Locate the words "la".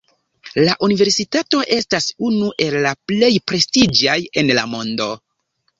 0.67-0.75, 2.87-2.97, 4.61-4.71